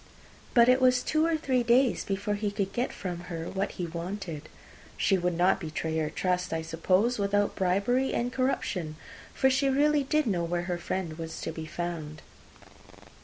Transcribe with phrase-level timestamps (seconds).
[0.55, 3.85] But it was two or three days before he could get from her what he
[3.85, 4.49] wanted.
[4.97, 8.95] She would not betray her trust, I suppose, without bribery and corruption,
[9.31, 12.23] for she really did know where her friend was to be found.